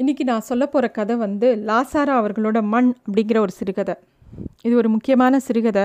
இன்றைக்கி 0.00 0.24
நான் 0.28 0.46
சொல்ல 0.48 0.64
போகிற 0.66 0.86
கதை 0.96 1.14
வந்து 1.22 1.48
லாசாரா 1.68 2.12
அவர்களோட 2.18 2.58
மண் 2.72 2.86
அப்படிங்கிற 3.06 3.38
ஒரு 3.38 3.52
சிறுகதை. 3.56 3.94
இது 4.66 4.74
ஒரு 4.76 4.88
முக்கியமான 4.88 5.40
சிறுகதை. 5.46 5.82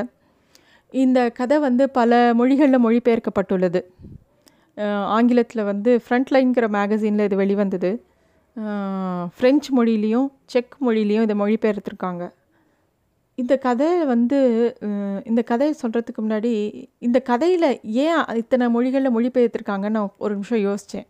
இந்த 1.03 1.19
கதை 1.39 1.57
வந்து 1.65 1.85
பல 1.97 2.19
மொழிகளில் 2.39 2.83
மொழிபெயர்க்கப்பட்டுள்ளது. 2.85 3.81
ஆங்கிலத்தில் 5.15 5.63
வந்து 5.63 5.91
ஃப்ரண்ட்லைன்கிற 6.03 6.67
மேகசினில் 6.75 7.25
இது 7.27 7.39
வெளிவந்தது. 7.41 7.91
ஃப்ரெஞ்சு 9.33 9.71
மொழியிலையும் 9.77 10.29
செக் 10.53 10.77
மொழியிலையும் 10.85 11.25
இதை 11.27 11.35
மொழிபெயர்த்துருக்காங்க. 11.41 12.23
இந்த 13.35 13.57
கதை 13.65 13.89
வந்து 14.13 14.39
இந்த 15.25 15.43
கதையை 15.51 15.75
சொல்கிறதுக்கு 15.81 16.23
முன்னாடி 16.27 16.53
இந்த 17.07 17.21
கதையில் 17.31 17.69
ஏன் 18.05 18.23
இத்தனை 18.43 18.69
மொழிகளில் 18.77 19.15
மொழிபெயர்த்துருக்காங்கன்னு 19.17 19.97
நான் 19.97 20.15
ஒரு 20.17 20.33
நிமிஷம் 20.37 20.63
யோசித்தேன் 20.69 21.07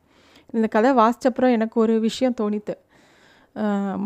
இந்த 0.56 0.68
கதை 0.78 0.90
வாசித்தப்புறம் 1.04 1.56
எனக்கு 1.60 1.78
ஒரு 1.86 1.94
விஷயம் 2.00 2.38
தோணித்து. 2.42 2.74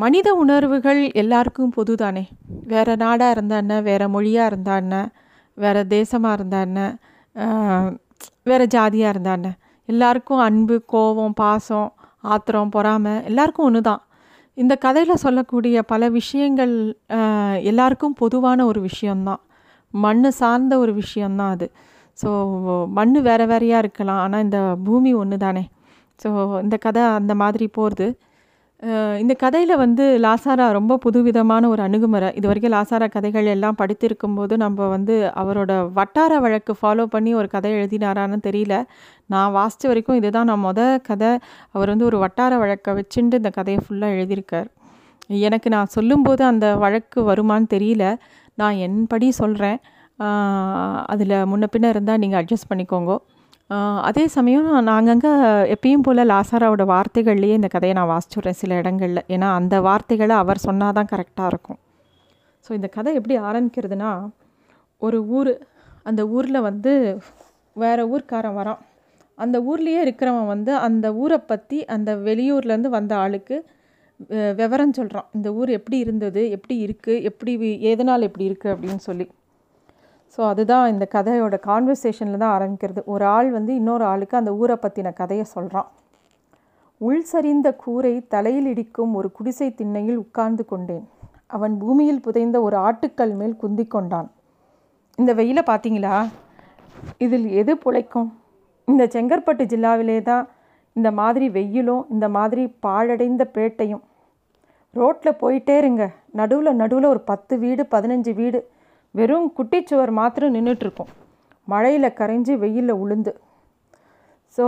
மனித 0.02 0.27
உணர்வுகள் 0.41 0.99
எல்லாருக்கும் 1.21 1.73
பொது 1.77 1.94
தானே 2.02 2.23
வேறு 2.71 2.94
நாடாக 3.03 3.35
இருந்தா 3.35 3.55
என்ன? 3.63 3.75
வேறு 3.88 4.08
மொழியாக 4.16 4.49
இருந்தா 4.52 4.73
என்ன? 4.84 4.95
வேறு 5.58 5.81
தேசமாக 5.95 6.35
இருந்தா 6.38 6.59
என்ன? 6.67 6.81
வேறு 8.49 8.66
ஜாதியாக 8.75 9.13
இருந்தா 9.13 9.34
என்ன? 9.39 9.49
எல்லாருக்கும் 9.89 10.44
அன்பு 10.48 10.75
கோபம் 10.94 11.35
பாசம் 11.41 11.89
ஆத்திரம் 12.34 12.73
பொறாமை 12.75 13.16
எல்லாருக்கும் 13.30 13.67
ஒன்று 13.70 13.81
தான் 13.89 14.03
இந்த 14.58 14.73
கதையில் 14.85 15.22
சொல்லக்கூடிய 15.25 15.81
பல 15.91 16.09
விஷயங்கள் 16.20 16.73
எல்லாருக்கும் 17.72 18.16
பொதுவான 18.22 18.66
ஒரு 18.72 18.80
விஷயந்தான் 18.89 19.41
மண் 19.94 20.25
சார்ந்த 20.39 20.73
ஒரு 20.84 20.94
விஷயந்தான் 21.02 21.53
அது. 21.55 21.67
ஸோ 22.17 22.30
மண் 22.97 23.16
வேறு 23.27 23.45
வேறையாக 23.52 23.84
இருக்கலாம். 23.84 24.22
ஆனால் 24.25 24.44
இந்த 24.45 24.59
பூமி 24.88 25.11
ஒன்று 25.22 25.38
தானே 25.45 25.63
ஸோ 26.23 26.30
இந்த 26.63 26.75
கதை 26.86 27.03
அந்த 27.20 27.34
மாதிரி 27.41 27.67
போகிறது 27.77 28.08
இந்த 29.21 29.33
கதையில் 29.33 29.73
வந்து 29.75 30.03
லாசாரா 30.25 30.65
ரொம்ப 30.77 30.97
புதுவிதமான 31.05 31.63
ஒரு 31.69 31.81
அணுகுமுறை. 31.81 32.27
இது 32.38 32.47
வரைக்கும் 32.47 32.73
லாசாரா 32.75 33.08
கதைகள் 33.16 33.49
எல்லாம் 33.53 33.77
படித்திருக்கும் 33.81 34.36
போது 34.38 34.53
நம்ம 34.58 34.88
வந்து 34.88 35.16
அவரோட 35.41 35.71
வட்டார 35.97 36.31
வழக்கு 36.39 36.73
ஃபாலோ 36.81 37.05
பண்ணி 37.16 37.31
ஒரு 37.39 37.47
கதை 37.47 37.71
எழுதினாரான்னு 37.80 38.38
தெரியல. 38.47 38.75
நான் 39.25 39.52
வாசித்த 39.52 39.88
வரைக்கும் 39.91 40.19
இதுதான் 40.19 40.49
நான் 40.52 40.63
மொதல் 40.66 41.02
கதை. 41.09 41.31
அவர் 41.75 41.91
வந்து 41.94 42.05
ஒரு 42.05 42.19
வட்டார 42.25 42.52
வழக்கை 42.58 42.94
வச்சுட்டு 42.99 43.39
இந்த 43.41 43.52
கதையை 43.59 43.81
ஃபுல்லாக 43.86 44.16
எழுதியிருக்கார். 44.17 44.69
எனக்கு 45.47 45.69
நான் 45.75 45.93
சொல்லும்போது 45.97 46.43
அந்த 46.52 46.67
வழக்கு 46.83 47.19
வருமானு 47.31 47.67
தெரியல. 47.75 48.05
நான் 48.58 48.77
என்படி 48.88 49.27
சொல்கிறேன் 49.41 49.80
அதில் 51.14 51.36
முன்ன 51.52 51.66
பின்ன 51.75 51.89
இருந்தால் 51.93 52.21
நீங்கள் 52.23 52.39
அட்ஜஸ்ட் 52.41 52.69
பண்ணிக்கோங்க. 52.71 53.11
அதே 54.08 54.23
சமயம் 54.36 54.67
நான் 54.86 54.98
அங்கங்கே 55.00 55.31
எப்பயும் 55.73 56.03
போல் 56.06 56.22
லாசாராவோட 56.31 56.84
வார்த்தைகள்லேயே 56.92 57.58
இந்த 57.58 57.70
கதையை 57.73 57.95
நான் 57.98 58.11
வாசிச்சுட்றேன் 58.11 58.59
சில 58.61 58.78
இடங்களில். 58.81 59.23
ஏன்னா 59.36 59.48
அந்த 59.59 59.76
வார்த்தைகளை 59.88 60.36
அவர் 60.44 60.64
சொன்னால் 60.67 60.95
தான் 60.98 61.09
கரெக்டாக 61.11 61.52
இருக்கும். 61.52 61.80
ஸோ 62.66 62.70
இந்த 62.78 62.88
கதை 62.95 63.11
எப்படி 63.20 63.36
ஆரம்பிக்கிறதுனா 63.50 64.11
ஒரு 65.02 65.20
ஊர் 65.38 65.52
அந்த 66.09 66.22
ஊரில் 66.36 66.66
வந்து 66.70 66.94
வேறு 67.76 68.03
ஊர்க்காரன் 68.14 68.58
வரான். 68.59 68.81
அந்த 69.38 69.58
ஊர்லேயே 69.72 70.00
இருக்கிறவன் 70.06 70.52
வந்து 70.54 70.72
அந்த 70.88 71.08
ஊரை 71.23 71.39
பற்றி 71.52 71.78
அந்த 71.95 72.11
வெளியூர்லேருந்து 72.28 72.92
வந்த 72.98 73.14
ஆளுக்கு 73.23 73.58
விவரம் 74.59 74.95
சொல்கிறான் 74.98 75.30
இந்த 75.38 75.50
ஊர் 75.59 75.70
எப்படி 75.80 75.98
இருந்தது 76.06 76.42
எப்படி 76.56 76.76
இருக்குது 76.86 77.23
எப்படி 77.30 77.52
எதனால் 77.92 78.28
எப்படி 78.30 78.48
இருக்குது 78.50 78.73
அப்படின்னு 78.76 79.02
சொல்லி. 79.09 79.28
ஸோ 80.33 80.41
அதுதான் 80.52 80.85
இந்த 80.94 81.05
கதையோட 81.16 81.55
கான்வர்சேஷனில் 81.69 82.41
தான் 82.41 82.53
ஆரம்பிக்கிறது. 82.58 83.02
ஒரு 83.13 83.25
ஆள் 83.35 83.49
வந்து 83.58 83.72
இன்னொரு 83.80 84.05
ஆளுக்கு 84.11 84.36
அந்த 84.41 84.52
ஊரை 84.61 84.77
பற்றின 84.83 85.13
கதையை 85.21 85.45
சொல்கிறான் 85.55 85.89
உள் 87.08 87.23
சரிந்த 87.31 87.67
கூரை 87.83 88.13
தலையில் 88.33 88.67
இடிக்கும் 88.71 89.11
ஒரு 89.19 89.27
குடிசை 89.38 89.67
திண்ணையில் 89.80 90.21
உட்கார்ந்து 90.23 90.63
கொண்டேன். 90.71 91.05
அவன் 91.55 91.75
பூமியில் 91.81 92.23
புதைந்த 92.25 92.58
ஒரு 92.67 92.77
ஆட்டுக்கல் 92.88 93.33
மேல் 93.39 93.55
குந்தி 93.61 93.86
கொண்டான். 93.95 94.27
இந்த 95.21 95.31
வெயிலை 95.39 95.63
பார்த்தீங்களா 95.69 96.15
இதில் 97.25 97.48
எது 97.61 97.73
புழைக்கும்? 97.83 98.30
இந்த 98.87 99.04
செங்கற்பட்டு 99.15 99.64
ஜில்லாவிலே 99.71 100.17
தான் 100.30 100.45
இந்த 100.95 101.09
மாதிரி 101.20 101.48
வெயிலும் 101.58 102.04
இந்த 102.14 102.27
மாதிரி 102.37 102.64
பாழடைந்த 102.86 103.43
பேட்டையும். 103.55 104.04
ரோட்டில் 104.99 105.39
போயிட்டே 105.42 105.75
இருங்க. 105.81 106.04
நடுவில் 106.39 106.80
நடுவில் 106.81 107.11
ஒரு 107.14 107.21
பத்து 107.31 107.54
வீடு 107.64 107.83
பதினஞ்சு 107.95 108.33
வீடு 108.42 108.59
வெறும் 109.17 109.47
குட்டிச்சுவர் 109.58 110.11
மாத்திரம் 110.20 110.55
நின்றுட்டுருக்கும் 110.55 111.11
மழையில் 111.67 112.15
கரைஞ்சி 112.20 112.53
வெயிலில் 112.64 112.99
உளுந்து. 113.03 113.31
ஸோ 114.58 114.65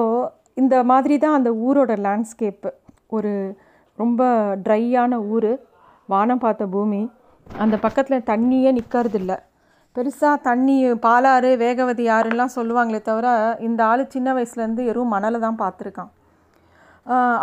இந்த 0.62 0.76
மாதிரி 0.92 1.16
தான் 1.24 1.38
அந்த 1.40 1.52
ஊரோட 1.66 1.92
லேண்ட்ஸ்கேப்பு 2.06 2.70
ஒரு 3.18 3.32
ரொம்ப 4.02 4.22
ட்ரையான 4.66 5.14
ஊர். 5.36 5.52
வானம் 6.14 6.44
பார்த்த 6.44 6.66
பூமி. 6.76 7.02
அந்த 7.48 7.76
பக்கத்தில் 7.86 8.28
தண்ணியே 8.32 8.72
நிற்கறதில்ல 8.78 9.34
பெருசாக 9.96 10.36
தண்ணி 10.48 10.76
பாலாறு 11.06 11.50
வேகவதி 11.64 12.06
ஆறுலாம் 12.18 12.56
சொல்லுவாங்களே 12.58 13.00
தவிர 13.10 13.28
இந்த 13.68 13.82
ஆள் 13.92 14.04
சின்ன 14.14 14.34
வயசுலேருந்து 14.38 14.84
எறும் 14.92 15.14
மணலை 15.16 15.40
தான் 15.46 15.62
பார்த்துருக்கான். 15.64 16.12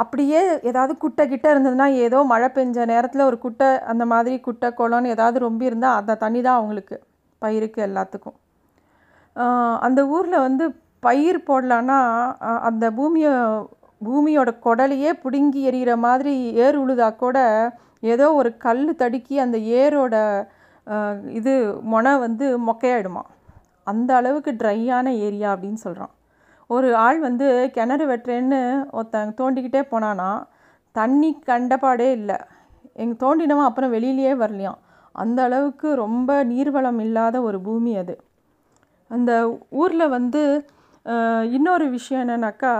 அப்படியே 0.03 0.41
ஏதாவது 0.71 0.93
குட்டை 1.05 1.25
கிட்டே 1.29 1.49
இருந்ததுன்னா 1.53 1.87
ஏதோ 2.07 2.19
மழை 2.33 2.49
பெஞ்ச 2.57 2.85
நேரத்தில் 2.93 3.29
ஒரு 3.31 3.39
குட்டை 3.45 3.69
அந்த 3.93 4.05
மாதிரி 4.13 4.37
குட்டை 4.47 4.69
குளம்னு 4.81 5.13
ஏதாவது 5.15 5.39
ரொம்ப 5.47 5.63
இருந்தால் 5.69 5.99
அந்த 6.01 6.19
தண்ணி 6.25 6.41
தான் 6.47 6.59
அவங்களுக்கு. 6.61 6.97
பயிருக்கு 7.43 7.81
எல்லாத்துக்கும். 7.89 8.37
அந்த 9.87 10.01
ஊரில் 10.17 10.45
வந்து 10.47 10.65
பயிர் 11.07 11.39
போடலான்னா 11.49 11.99
அந்த 12.69 12.85
பூமியை 12.99 13.33
பூமியோட 14.01 14.51
குடலையே 14.67 15.11
பிடுங்கி 15.23 15.61
எறிகிற 15.71 15.93
மாதிரி 16.07 16.35
ஏர் 16.65 16.77
உழுதா 16.85 17.09
கூட 17.25 17.39
ஏதோ 18.13 18.27
ஒரு 18.41 18.51
கல் 18.65 18.85
தடுக்கி 19.03 19.37
அந்த 19.45 19.57
ஏரோட 19.81 20.15
இது 21.39 21.55
மொனை 21.93 22.13
வந்து 22.27 22.47
மொக்கையாயிடுமா. 22.69 23.25
அந்த 23.87 24.11
அளவுக்கு 24.21 24.53
ட்ரையான 24.63 25.07
ஏரியா 25.27 25.49
அப்படின்னு 25.55 25.81
சொல்கிறான் 25.87 26.13
ஒரு 26.71 26.89
ஆள் 27.05 27.19
வந்து 27.27 27.47
கிணறு 27.75 28.05
வெட்டுறேன்னு 28.11 28.61
ஒருத்தன் 28.97 29.37
தோண்டிக்கிட்டே 29.41 29.83
போனான்னா 29.93 30.31
தண்ணி 30.95 31.31
கண்டபாடே 31.51 32.09
இல்லை. 32.19 32.39
எங்கள் 33.03 33.21
தோண்டினவன் 33.23 33.69
அப்புறம் 33.69 33.95
வெளியிலேயே 33.97 34.33
வரலையாம். 34.43 34.79
அந்த 35.15 35.39
அளவுக்கு 35.49 35.89
ரொம்ப 36.05 36.31
நீர்வளம் 36.51 37.01
இல்லாத 37.07 37.37
ஒரு 37.49 37.59
பூமி 37.67 37.93
அது. 38.03 38.15
அந்த 39.11 39.33
ஊரில் 39.81 40.13
வந்து 40.17 40.43
இன்னொரு 41.57 41.87
விஷயம் 41.97 42.23
என்னென்னாக்கா 42.25 42.73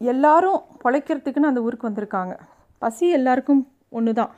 எல்லாரும் 0.00 0.60
பிழைக்கிறதுக்குன்னு 0.82 1.50
அந்த 1.50 1.60
ஊருக்கு 1.66 1.88
வந்திருக்காங்க. 1.88 2.34
பசி 2.82 3.06
எல்லாருக்கும் 3.18 3.62
ஒன்று 3.98 4.12
தான் 4.20 4.32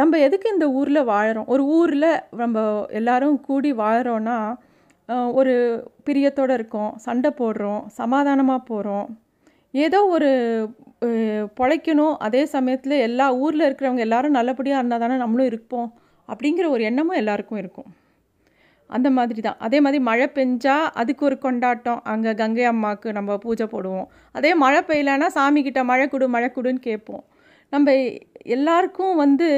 நம்ம 0.00 0.18
எதுக்கு 0.26 0.46
இந்த 0.54 0.66
ஊரில் 0.78 1.08
வாழறோம்? 1.12 1.48
ஒரு 1.54 1.62
ஊரில் 1.78 2.12
நம்ம 2.42 2.62
எல்லாரும் 2.98 3.36
கூடி 3.48 3.70
வாழறோன்னா 3.80 4.36
ஒரு 5.38 5.54
பிரியத்தோடு 6.06 6.52
இருக்கோம் 6.58 6.90
சண்டை 7.04 7.30
போடுறோம் 7.40 7.80
சமாதானமாக 8.00 8.66
போகிறோம் 8.70 9.08
ஏதோ 9.74 9.98
ஒரு 10.14 10.30
பொழைக்கணும் 11.58 12.14
அதே 12.26 12.42
சமயத்தில் 12.54 13.02
எல்லா 13.08 13.26
ஊரில் 13.44 13.66
இருக்கிறவங்க 13.68 14.04
எல்லாரும் 14.06 14.36
நல்லபடியாக 14.38 14.80
இருந்தால் 14.80 15.02
தானே 15.04 15.16
நம்மளும் 15.22 15.50
இருப்போம் 15.50 15.88
அப்படிங்கிற 16.28 16.66
ஒரு 16.74 16.82
எண்ணமும் 16.90 17.20
எல்லாருக்கும் 17.20 17.60
இருக்கும். 17.62 17.88
அந்த 18.90 19.08
மாதிரி 19.16 19.40
தான் 19.46 19.60
அதே 19.66 19.78
மாதிரி 19.84 19.98
மழை 20.08 20.26
பெஞ்சால் 20.36 20.86
அதுக்கு 21.00 21.22
ஒரு 21.28 21.36
கொண்டாட்டம். 21.44 22.00
அங்கே 22.12 22.32
கங்கை 22.40 22.64
அம்மாவுக்கு 22.72 23.08
நம்ம 23.18 23.36
பூஜை 23.44 23.66
போடுவோம். 23.74 24.08
அதே 24.38 24.50
மழை 24.64 24.80
பெய்யலைன்னா 24.88 25.28
சாமிக்கிட்ட 25.38 25.82
மழை 25.90 26.06
கொடு 26.08 26.28
மழை 26.36 26.48
கொடுன்னு 26.56 26.82
கேட்போம். 26.88 27.22
நம்ம 27.72 27.92
எல்லாருக்கும் 28.56 29.14
வந்து 29.24 29.48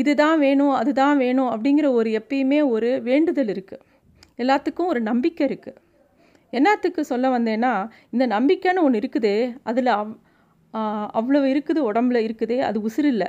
இதுதான் 0.00 0.38
வேணும் 0.44 0.74
அதுதான் 0.80 1.16
வேணும் 1.24 1.50
அப்படிங்கிற 1.54 1.86
ஒரு 2.00 2.10
எப்பயுமே 2.20 2.60
ஒரு 2.74 2.90
வேண்டுதல் 3.08 3.52
இருக்குது 3.54 3.84
எல்லாத்துக்கும் 4.42 4.90
ஒரு 4.92 5.00
நம்பிக்கை 5.10 5.44
இருக்குது 5.48 5.80
என்னத்துக்கு 6.52 7.02
சொல்ல 7.10 7.26
வந்தேன்னா 7.36 7.72
இந்த 8.14 8.24
நம்பிக்கைன்னு 8.36 8.84
ஒன்று 8.86 9.00
இருக்குது 9.02 9.32
அதில் 9.70 9.90
அவ் 10.00 10.14
அவ்வளோ 11.18 11.40
இருக்குது 11.52 11.80
உடம்புல 11.90 12.18
இருக்குது 12.26 12.56
அது 12.68 12.78
உசுர் 12.88 13.08
இல்லை. 13.12 13.28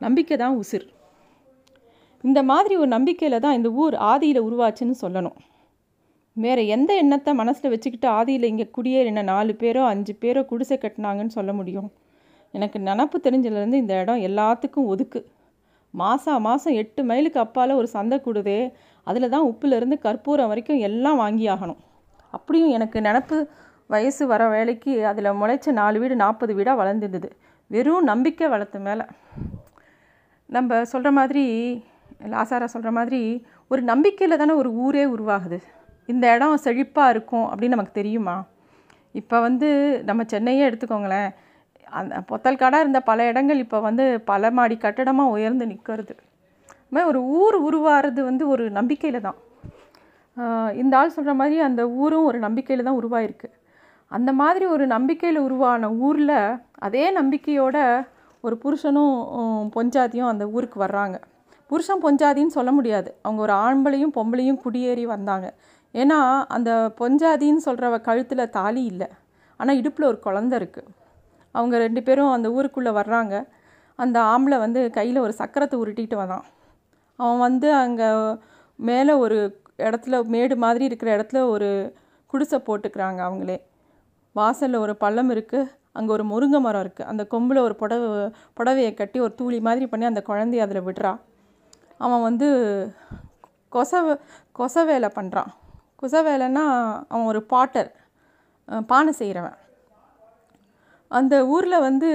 நம்பிக்கை 0.00 0.36
தான் 0.42 0.56
உசுர் 0.62 0.86
இந்த 2.24 2.40
மாதிரி 2.50 2.74
ஒரு 2.82 2.90
நம்பிக்கையில் 2.96 3.42
தான் 3.44 3.56
இந்த 3.58 3.68
ஊர் 3.82 3.94
ஆதியில் 4.12 4.46
உருவாச்சுன்னு 4.46 4.96
சொல்லணும். 5.02 5.38
வேறு 6.36 6.62
எந்த 6.74 6.90
எண்ணத்தை 7.02 7.32
மனசில் 7.40 7.72
வச்சுக்கிட்டு 7.72 8.08
ஆதியில் 8.18 8.50
இங்கே 8.50 8.66
குடியேறின 8.76 9.24
நாலு 9.30 9.52
பேரோ 9.62 9.82
அஞ்சு 9.92 10.12
பேரோ 10.22 10.42
குடிசை 10.50 10.76
கட்டினாங்கன்னு 10.84 11.36
சொல்ல 11.38 11.52
முடியும்? 11.60 11.88
எனக்கு 12.54 12.78
நினப்பு 12.88 13.16
தெரிஞ்சதுலேருந்து 13.26 13.80
இந்த 13.82 13.94
இடம் 14.02 14.24
எல்லாத்துக்கும் 14.28 14.90
ஒதுக்கு. 14.92 15.20
மாதம் 15.94 16.44
மாதம் 16.48 16.78
எட்டு 16.82 17.02
மைலுக்கு 17.10 17.38
அப்பால் 17.44 17.78
ஒரு 17.80 17.88
சந்தை 17.96 18.16
கூடுதே 18.26 18.60
அதில் 19.06 19.32
தான் 19.34 19.46
உப்புலேருந்து 19.50 19.96
கற்பூரம் 20.06 20.50
வரைக்கும் 20.52 20.82
எல்லாம் 20.88 21.16
வாங்கி 21.16 21.46
ஆகணும் 21.48 21.80
அப்படியும் 22.36 22.74
எனக்கு 22.76 22.98
நினப்பு 23.00 23.36
வயசு 23.86 24.26
வர 24.26 24.42
வேலைக்கு 24.48 24.92
அதில் 25.10 25.36
முளைச்ச 25.40 25.72
நாலு 25.72 25.98
வீடு 26.00 26.14
நாற்பது 26.16 26.52
வீடாக 26.54 26.80
வளர்ந்துருந்தது. 26.80 27.28
வெறும் 27.70 28.08
நம்பிக்கை 28.10 28.48
வளர்த்து 28.48 28.78
மேலே. 28.78 29.04
நம்ம 30.50 30.84
சொல்கிற 30.84 31.10
மாதிரி 31.18 31.44
லாசாரா 32.32 32.66
சொல்கிற 32.74 32.90
மாதிரி 32.90 33.20
ஒரு 33.70 33.82
நம்பிக்கையில் 33.82 34.40
தானே 34.42 34.54
ஒரு 34.62 34.70
ஊரே 34.84 35.04
உருவாகுது. 35.14 35.58
இந்த 36.06 36.24
இடம் 36.34 36.62
செழிப்பாக 36.64 37.12
இருக்கும் 37.14 37.46
அப்படின்னு 37.50 37.76
நமக்கு 37.76 37.98
தெரியுமா? 38.00 38.36
இப்போ 39.20 39.36
வந்து 39.40 39.68
நம்ம 40.08 40.22
சென்னையே 40.32 40.62
எடுத்துக்கோங்களேன். 40.70 41.30
அந்த 41.98 42.16
பொத்தல் 42.30 42.60
காடாக 42.62 42.84
இருந்த 42.84 43.00
பல 43.00 43.26
இடங்கள் 43.30 43.62
இப்போ 43.64 43.78
வந்து 43.80 44.04
பல 44.30 44.50
மாடி 44.50 44.76
கட்டடமாக 44.76 45.34
உயர்ந்து 45.36 45.64
நிற்கிறது 45.66 46.14
மாதிரி 46.94 47.08
ஒரு 47.12 47.20
ஊர் 47.40 47.56
உருவாகிறது 47.68 48.20
வந்து 48.30 48.44
ஒரு 48.52 48.64
நம்பிக்கையில் 48.78 49.24
தான். 49.28 49.38
இந்த 50.82 50.92
ஆள் 51.00 51.14
சொல்கிற 51.16 51.32
மாதிரி 51.40 51.56
அந்த 51.68 51.82
ஊரும் 52.02 52.28
ஒரு 52.30 52.38
நம்பிக்கையில் 52.46 52.86
தான் 52.88 52.98
உருவாயிருக்கு. 53.00 53.48
அந்த 54.16 54.30
மாதிரி 54.40 54.64
ஒரு 54.74 54.84
நம்பிக்கையில் 54.94 55.38
உருவான 55.46 55.90
ஊரில் 56.06 56.38
அதே 56.86 57.04
நம்பிக்கையோட 57.18 57.76
ஒரு 58.46 58.54
புருஷனும் 58.62 59.16
பொஞ்சாதியும் 59.76 60.30
அந்த 60.32 60.44
ஊருக்கு 60.54 60.78
வர்றாங்க. 60.84 61.16
புருஷன் 61.70 62.02
பொஞ்சாதின்னு 62.04 62.56
சொல்ல 62.58 62.70
முடியாது. 62.78 63.10
அவங்க 63.24 63.40
ஒரு 63.46 63.54
ஆம்பளையும் 63.66 64.14
பொம்பளையும் 64.16 64.60
குடியேறி 64.64 65.04
வந்தாங்க. 65.14 65.48
ஏன்னா 65.94 66.18
அந்த 66.56 66.70
பொஞ்சாதின்னு 67.00 67.66
சொல்கிறவ 67.66 67.98
கழுத்தில் 68.08 68.52
தாலி 68.56 68.82
இல்லை. 68.92 69.08
ஆனால் 69.60 69.78
இடுப்பில் 69.80 70.10
ஒரு 70.10 70.18
குழந்த 70.26 70.52
இருக்குது 70.60 70.90
அவங்க 71.54 71.76
ரெண்டு 71.84 72.00
பேரும் 72.06 72.34
அந்த 72.36 72.48
ஊருக்குள்ளே 72.56 72.92
வர்றாங்க. 73.00 73.34
அந்த 74.02 74.18
ஆம்பளை 74.32 74.58
வந்து 74.64 74.80
கையில் 74.98 75.24
ஒரு 75.26 75.34
சக்கரத்தை 75.40 75.76
உருட்டிட்டு 75.82 76.16
வரான். 76.22 76.44
அவன் 77.20 77.42
வந்து 77.46 77.68
அங்கே 77.82 78.08
மேலே 78.78 79.12
ஒரு 79.24 79.38
இடத்துல 79.86 80.16
மேடு 80.34 80.54
மாதிரி 80.64 80.84
இருக்கிற 80.90 81.10
இடத்துல 81.16 81.40
ஒரு 81.54 81.68
குடிசை 82.32 82.58
போட்டுக்கிறாங்க 82.66 83.20
அவங்களே. 83.28 83.58
வாசலில் 84.36 84.82
ஒரு 84.84 84.94
பள்ளம் 85.04 85.30
இருக்குது 85.34 85.70
அங்கே 85.98 86.12
ஒரு 86.16 86.24
முருங்கை 86.32 86.58
மரம் 86.66 86.82
இருக்குது 86.84 87.08
அந்த 87.10 87.22
கொம்பில் 87.32 87.64
ஒரு 87.66 87.74
புடவை 87.80 88.08
புடவையை 88.58 88.92
கட்டி 89.00 89.18
ஒரு 89.26 89.32
தூளி 89.40 89.58
மாதிரி 89.68 89.86
பண்ணி 89.92 90.06
அந்த 90.10 90.22
குழந்தைய 90.28 90.66
அதில் 90.66 90.86
விடுறா. 90.88 91.12
அவன் 92.04 92.26
வந்து 92.28 92.48
கொச 93.74 94.02
கொச 94.58 94.84
வேலை 94.90 95.08
பண்ணுறான் 95.16 95.50
கொச 96.00 96.22
வேலைன்னா 96.28 96.64
அவன் 97.12 97.28
ஒரு 97.32 97.40
பாட்டர் 97.52 97.90
பானை 98.90 99.12
செய்கிறவன் 99.20 99.58
அந்த 101.10 101.34
ஊரில் 101.54 101.84
வந்து 101.88 102.10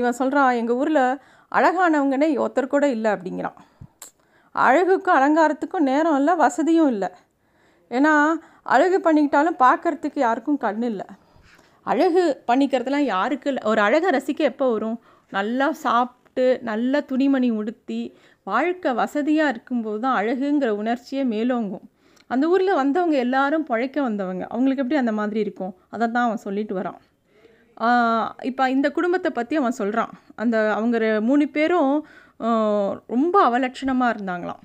இவன் 0.00 0.18
சொல்கிறான் 0.20 0.58
எங்கள் 0.60 0.78
ஊரில் 0.80 1.04
அழகானவங்கன்னே 1.52 2.28
ஒருத்தர் 2.42 2.74
கூட 2.74 2.86
இல்லை 2.96 3.10
அப்படிங்கிறான். 3.14 3.58
அழகுக்கும் 4.54 5.16
அலங்காரத்துக்கும் 5.18 5.88
நேரம் 5.90 6.16
இல்லை 6.20 6.34
வசதியும் 6.44 6.90
இல்லை. 6.94 7.10
ஏன்னா 7.90 8.12
அழகு 8.74 8.98
பண்ணிக்கிட்டாலும் 9.06 9.60
பார்க்கறதுக்கு 9.64 10.20
யாருக்கும் 10.26 10.60
கண் 10.64 10.84
இல்லை. 10.90 11.06
அழகு 11.92 12.22
பண்ணிக்கிறதுலாம் 12.48 13.08
யாருக்கு 13.14 13.48
இல்லை. 13.52 13.62
ஒரு 13.70 13.80
அழகை 13.86 14.10
ரசிக்க 14.16 14.42
எப்போ 14.52 14.66
வரும்? 14.74 14.98
நல்லா 15.36 15.66
சாப்பிட்டு 15.86 16.46
நல்லா 16.70 16.98
துணிமணி 17.10 17.48
உடுத்தி 17.60 18.00
வாழ்க்கை 18.50 18.90
வசதியாக 19.00 19.52
இருக்கும்போது 19.52 19.98
தான் 20.04 20.16
அழகுங்கிற 20.20 20.70
உணர்ச்சியே 20.82 21.22
மேலோங்கும். 21.34 21.84
அந்த 22.32 22.44
ஊரில் 22.52 22.80
வந்தவங்க 22.82 23.16
எல்லாரும் 23.26 23.66
பிழைக்க 23.70 23.98
வந்தவங்க. 24.08 24.44
அவங்களுக்கு 24.52 24.82
எப்படி 24.84 25.00
அந்த 25.02 25.12
மாதிரி 25.18 25.40
இருக்கும்? 25.46 25.74
அதை 25.94 26.04
தான் 26.16 26.26
அவன் 26.28 26.44
சொல்லிட்டு 26.46 26.74
வரான். 26.80 27.00
இப்போ 28.50 28.64
இந்த 28.74 28.88
குடும்பத்தை 28.96 29.30
பற்றி 29.38 29.54
அவன் 29.60 29.78
சொல்கிறான் 29.78 30.12
அந்த 30.42 30.56
அவங்க 30.78 30.96
மூணு 31.28 31.44
பேரும் 31.56 31.94
ரொம்ப 33.14 33.34
அவலட்சணமாக 33.48 34.14
இருந்தாங்களாம். 34.14 34.62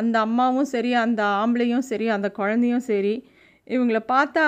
அந்த 0.00 0.16
அம்மாவும் 0.26 0.70
சரி 0.74 0.90
அந்த 1.04 1.22
ஆம்பளையும் 1.42 1.84
சரி 1.90 2.06
அந்த 2.16 2.28
குழந்தையும் 2.38 2.86
சரி 2.90 3.14
இவங்களை 3.74 4.00
பார்த்தா 4.14 4.46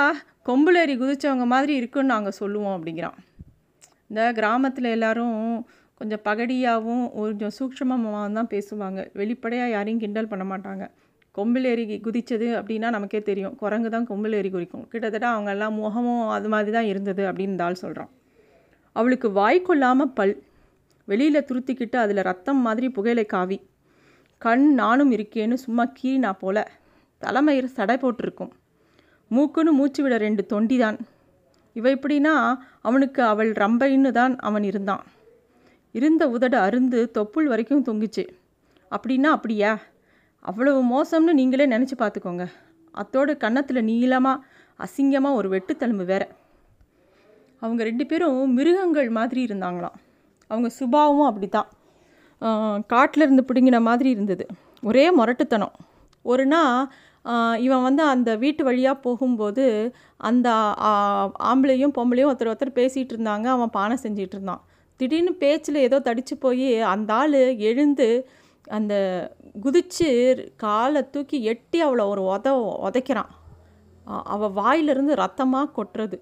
கொம்புலேறி 0.49 0.95
குதித்தவங்க 1.03 1.45
மாதிரி 1.53 1.73
இருக்குன்னு 1.81 2.13
நாங்கள் 2.15 2.39
சொல்லுவோம் 2.41 2.75
அப்படிங்கிறான். 2.77 3.19
இந்த 4.11 4.23
கிராமத்தில் 4.39 4.89
எல்லோரும் 4.97 5.37
கொஞ்சம் 6.01 6.23
பகடியாகவும் 6.29 7.05
கொஞ்சம் 7.19 7.55
சூக்ஷமமாக 7.59 8.23
தான் 8.39 8.51
பேசுவாங்க. 8.55 9.01
வெளிப்படையாக 9.21 9.75
யாரையும் 9.75 10.03
கிண்டல் 10.05 10.31
பண்ண 10.33 10.45
மாட்டாங்க. 10.53 10.85
கொம்பிலேறி 11.35 11.85
குதித்தது 12.07 12.49
அப்படின்னா 12.59 12.89
நமக்கே 12.97 13.21
தெரியும். 13.29 13.55
குரங்கு 13.61 13.91
தான் 13.95 14.09
கொம்பிலேறி 14.11 14.49
குறிக்கும் 14.55 14.81
குதிக்கும். 14.81 14.87
கிட்டத்தட்ட 14.93 15.27
அவங்கெல்லாம் 15.35 15.77
முகமும் 15.83 16.25
அது 16.37 16.49
மாதிரி 16.55 16.73
தான் 16.79 16.89
இருந்தது 16.93 17.23
அப்படின்னு 17.31 17.57
தாள் 17.63 17.83
சொல்கிறான் 17.85 18.11
அவளுக்கு 18.97 19.29
வாய் 19.39 19.67
கொள்ளாமல் 19.69 20.13
பல் 20.19 20.35
வெளியில் 21.05 21.47
துருத்திக்கிட்டு 21.49 21.97
அதில் 21.97 22.23
ரத்தம் 22.23 22.61
மாதிரி 22.61 22.89
புகையிலை 22.89 23.25
காவி. 23.27 23.59
கண் 24.39 24.75
நானும் 24.75 25.11
இருக்கேன்னு 25.11 25.57
சும்மா 25.65 25.85
கீறினா 25.99 26.33
போல 26.39 26.71
தலைமயிர் 27.23 27.75
சடை 27.77 27.97
போட்டிருக்கும். 27.97 28.53
மூக்குன்னு 29.31 29.73
மூச்சு 29.79 30.03
விட 30.03 30.17
ரெண்டு 30.17 30.43
தொண்டி 30.53 30.79
தான் 30.79 30.99
இவ 31.73 31.91
இப்படின்னா 31.91 32.35
அவனுக்கு 32.81 33.23
அவள் 33.23 33.51
ரம்பைன்னு 33.53 34.11
தான் 34.11 34.35
அவன் 34.39 34.63
இருந்தான். 34.63 35.05
இருந்த 35.91 36.23
உதட 36.29 36.55
அருந்து 36.67 36.99
தொப்புள் 37.19 37.45
வரைக்கும் 37.45 37.85
தொங்குச்சு. 37.89 38.25
அப்படின்னா 38.91 39.31
அப்படியா? 39.37 39.73
அவ்வளவு 40.39 40.81
மோசம்னு 40.93 41.33
நீங்களே 41.41 41.67
நினச்சி 41.67 41.97
பார்த்துக்கோங்க. 41.99 42.47
அத்தோட 43.01 43.37
கன்னத்தில் 43.37 43.85
நீளமாக 43.85 44.45
அசிங்கமாக 44.79 45.39
ஒரு 45.41 45.49
வெட்டுத்தழும்பு 45.55 46.05
வேற. 46.05 46.23
அவங்க 47.63 47.83
ரெண்டு 47.85 48.07
பேரும் 48.07 48.41
மிருகங்கள் 48.53 49.11
மாதிரி 49.11 49.41
இருந்தாங்களாம். 49.47 49.99
அவங்க 50.51 50.69
சுபாவும் 50.79 51.29
அப்படி 51.31 51.49
தான் 51.49 51.71
காட்டில் 52.93 53.25
இருந்து 53.25 53.45
பிடுங்கின 53.49 53.81
மாதிரி 53.89 54.09
இருந்தது. 54.15 54.45
ஒரே 54.89 55.05
முரட்டுத்தனம். 55.19 55.75
ஒரு 56.25 56.45
நாள் 56.53 56.81
இவன் 57.67 57.85
வந்து 57.87 58.03
அந்த 58.13 58.31
வீட்டு 58.43 58.63
வழியாக 58.69 58.97
போகும்போது 59.05 59.65
அந்த 60.29 60.49
ஆம்பளையும் 61.51 61.95
பொம்பளையும் 61.99 62.31
ஒருத்தர் 62.31 62.51
ஒருத்தர் 62.53 62.79
பேசிகிட்டு 62.81 63.15
இருந்தாங்க. 63.15 63.47
அவன் 63.57 63.75
பானை 63.77 63.97
செஞ்சிகிட்டு 64.05 64.37
இருந்தான். 64.39 64.63
திடீர்னு 65.01 65.33
பேச்சில் 65.45 65.85
ஏதோ 65.87 65.99
தடிச்சு 66.09 66.35
போய் 66.45 66.67
அந்த 66.95 67.13
ஆள் 67.21 67.39
எழுந்து 67.71 68.09
அந்த 68.79 68.95
குதிச்சு 69.65 70.09
காலை 70.65 71.01
தூக்கி 71.15 71.39
எட்டி 71.53 71.79
அவளை 71.87 72.05
ஒரு 72.13 72.23
உத 72.33 72.51
உதைக்கிறான் 72.89 73.31
அவள் 74.35 74.55
வாயிலிருந்து 74.61 75.15
ரத்தமாக 75.23 75.73
கொட்டுறது. 75.79 76.17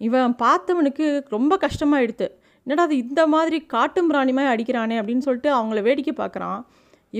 இவன் 0.00 0.32
பார்த்தவனுக்கு 0.44 1.06
ரொம்ப 1.36 1.56
கஷ்டமாயிடுது 1.64 2.28
என்னடா 2.66 2.82
அது 2.82 2.96
இந்த 2.96 3.22
மாதிரி 3.26 3.58
காட்டும் 3.74 4.10
பிராணிமாய் 4.10 4.52
அடிக்கிறானே 4.52 4.96
அப்படின்னு 5.00 5.26
சொல்லிட்டு 5.26 5.50
அவங்கள 5.58 5.82
வேடிக்கை 5.82 6.14
பார்க்குறான். 6.24 6.60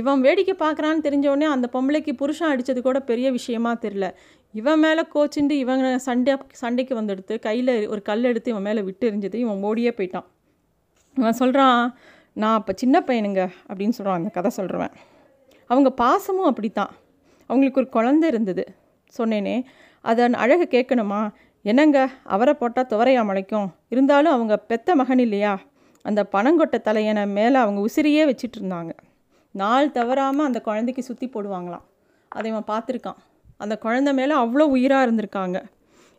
இவன் 0.01 0.21
வேடிக்கை 0.21 0.55
பார்க்குறான்னு 0.59 1.05
தெரிஞ்சவொடனே 1.07 1.49
அந்த 1.55 1.67
பொம்பளைக்கு 1.73 2.13
புருஷன் 2.13 2.53
அடித்தது 2.53 2.81
கூட 2.81 3.01
பெரிய 3.01 3.31
விஷயமா 3.31 3.73
தெரில 3.75 4.07
இவன் 4.61 4.81
மேலே 4.81 5.03
கோச்சிண்டு 5.15 5.55
இவங்க 5.65 5.99
சண்டை 5.99 6.35
சண்டைக்கு 6.63 6.95
வந்தெடுத்து 6.95 7.35
கையில் 7.39 7.75
ஒரு 7.89 8.03
கல் 8.03 8.25
எடுத்து 8.25 8.51
இவன் 8.51 8.63
மேலே 8.63 8.83
விட்டு 8.83 9.11
எரிஞ்சது 9.11 9.35
இவன் 9.35 9.63
ஓடியே 9.63 9.93
போயிட்டான். 9.97 10.27
இவன் 11.17 11.39
சொல்கிறான் 11.41 11.81
நான் 12.33 12.55
அப்போ 12.55 12.73
சின்ன 12.77 12.97
பையனுங்க 13.07 13.43
அப்படின்னு 13.69 13.97
சொல்கிறான் 13.99 14.19
அந்த 14.19 14.31
கதை 14.37 14.51
சொல்கிறவன் 14.57 14.95
அவங்க 15.71 15.91
பாசமும் 16.03 16.49
அப்படித்தான். 16.51 16.93
அவங்களுக்கு 17.51 17.81
ஒரு 17.81 17.89
குழந்தை 17.89 18.29
இருந்தது. 18.29 18.65
சொன்னேனே 19.19 19.57
அதன் 20.05 20.35
அழகை 20.35 20.67
கேட்கணுமா? 20.71 21.21
என்னங்க? 21.65 21.99
அவரை 22.25 22.55
போட்டால் 22.55 22.89
துவரையா 22.91 23.23
முளைக்கும். 23.25 23.69
இருந்தாலும் 23.89 24.33
அவங்க 24.33 24.57
பெத்த 24.57 24.95
மகன் 24.95 25.19
இல்லையா? 25.19 25.61
அந்த 26.03 26.27
பனங்கொட்டை 26.33 26.79
தலையனை 26.85 27.27
மேலே 27.27 27.55
அவங்க 27.55 27.81
உசிரியே 27.81 28.23
வச்சிட்டு 28.31 28.59
இருந்தாங்க 28.61 28.91
நாள் 29.55 29.91
தவறாமல் 29.91 30.47
அந்த 30.47 30.61
குழந்தைக்கு 30.61 31.03
சுற்றி 31.03 31.27
போடுவாங்களாம். 31.27 31.85
அதை 32.29 32.51
இவன் 32.51 32.67
பார்த்துருக்கான். 32.67 33.19
அந்த 33.57 33.79
குழந்தை 33.79 34.13
மேலே 34.13 34.35
அவ்வளோ 34.35 34.65
உயிராக 34.75 35.05
இருந்திருக்காங்க. 35.07 35.59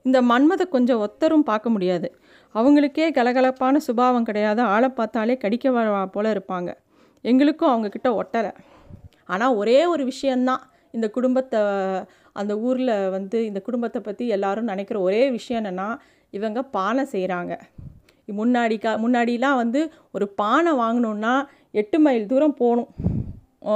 இந்த 0.02 0.22
மன்மதை 0.22 0.66
கொஞ்சம் 0.70 1.00
ஒத்தரும் 1.00 1.44
பார்க்க 1.44 1.70
முடியாது. 1.70 2.08
அவங்களுக்கே 2.56 3.06
கலகலப்பான 3.12 3.76
சுபாவம் 3.76 4.24
கிடையாது 4.24 4.62
ஆளை 4.62 4.90
பார்த்தாலே 4.90 5.38
கடிக்க 5.38 5.72
வர 5.72 6.06
போல 6.06 6.34
இருப்பாங்க. 6.34 6.70
எங்களுக்கும் 7.22 7.72
அவங்கக்கிட்ட 7.74 8.10
ஒட்டலை. 8.22 8.52
ஆனால் 9.26 9.56
ஒரே 9.56 9.86
ஒரு 9.86 10.04
விஷயந்தான் 10.06 10.64
இந்த 10.96 11.08
குடும்பத்தை 11.16 11.62
அந்த 12.42 12.54
ஊரில் 12.68 12.94
வந்து 13.16 13.38
இந்த 13.50 13.60
குடும்பத்தை 13.68 14.00
பற்றி 14.02 14.26
எல்லாரும் 14.36 14.72
நினைக்கிற 14.72 14.98
ஒரே 15.08 15.24
விஷயம் 15.38 15.60
என்னென்னா 15.62 15.90
இவங்க 16.34 16.60
பானை 16.76 17.04
செய்கிறாங்க 17.14 17.54
முன்னாடி 18.34 18.76
கா 18.84 18.92
முன்னாடிலாம் 19.04 19.60
வந்து 19.62 19.82
ஒரு 20.16 20.26
பானை 20.42 20.72
வாங்கணுன்னா 20.84 21.34
எட்டு 21.82 21.98
மைல் 22.06 22.30
தூரம் 22.32 22.58
போகணும். 22.62 22.90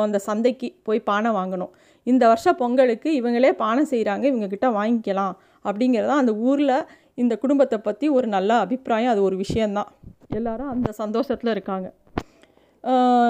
அந்த 0.06 0.18
சந்தைக்கு 0.28 0.68
போய் 0.88 1.08
பானை 1.10 1.30
வாங்கணும். 1.38 1.72
இந்த 2.08 2.24
வருஷம் 2.32 2.60
பொங்கலுக்கு 2.62 3.10
இவங்களே 3.20 3.52
பானை 3.64 3.84
செய்கிறாங்க 3.94 4.26
இவங்கக்கிட்ட 4.32 4.68
வாங்கிக்கலாம் 4.80 5.36
அப்படிங்கிறதா 5.66 6.18
அந்த 6.24 6.34
ஊரில் 6.50 6.76
இந்த 7.24 7.34
குடும்பத்தை 7.44 7.78
பற்றி 7.88 8.06
ஒரு 8.18 8.28
நல்ல 8.36 8.52
அபிப்பிராயம் 8.66 9.14
அது 9.14 9.22
ஒரு 9.30 9.38
விஷயந்தான் 9.46 9.90
எல்லாரும் 10.38 10.72
அந்த 10.74 10.90
சந்தோஷத்தில் 11.02 11.54
இருக்காங்க. 11.56 11.88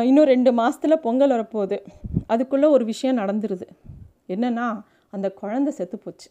இன்னும் 0.04 0.26
ரெண்டு 0.26 0.54
மாதத்தில் 0.54 1.00
பொங்கல் 1.00 1.32
வரப்போகுது. 1.32 1.78
அதுக்குள்ளே 2.28 2.68
ஒரு 2.68 2.86
விஷயம் 2.86 3.18
நடந்துருது. 3.18 3.68
என்னென்னா 4.28 4.82
அந்த 5.10 5.32
குழந்தை 5.32 5.74
செத்து 5.74 5.98
போச்சு. 5.98 6.30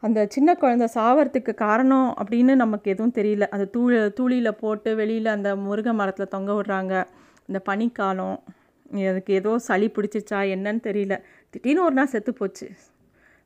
அந்த 0.00 0.26
சின்ன 0.28 0.54
குழந்தை 0.54 0.88
சாவறதுக்கு 0.94 1.54
காரணம் 1.54 2.14
அப்படின்னு 2.20 2.54
நமக்கு 2.54 2.90
எதுவும் 2.90 3.12
தெரியல. 3.12 3.48
அது 3.48 3.70
தூள் 3.70 4.12
தூளியில் 4.20 4.50
போட்டு 4.50 4.96
வெளியில் 4.96 5.26
அந்த 5.26 5.56
முருகை 5.56 5.92
மரத்தில் 5.92 6.28
தொங்க 6.28 6.52
விடுறாங்க. 6.52 7.04
இந்த 7.46 7.60
பனிக்காலம் 7.68 8.38
அதுக்கு 8.92 9.34
ஏதோ 9.34 9.58
சளி 9.58 9.86
பிடிச்சிச்சா 9.86 10.38
என்னன்னு 10.54 10.80
தெரியல. 10.82 11.20
திடீர்னு 11.50 11.84
ஒரு 11.84 11.94
நாள் 11.94 12.06
செத்து 12.06 12.32
போச்சு. 12.32 12.70